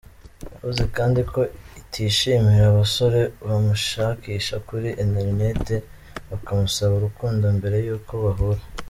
[0.61, 1.39] Yavuze kandi ko
[1.79, 5.75] atishimira abasore bamushakisha kuri interineti
[6.29, 8.61] bakamusaba urukundo mbere y'uko bahura.